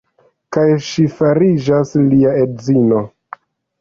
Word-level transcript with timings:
Kaj 0.55 0.63
ŝi 0.85 1.05
fariĝas 1.19 1.93
lia 2.07 2.33
edzino. 2.47 3.05